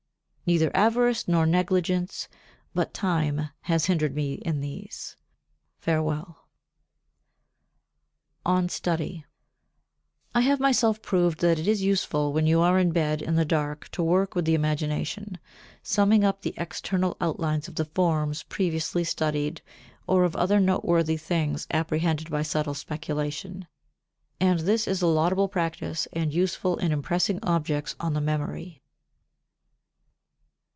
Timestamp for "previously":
18.43-19.05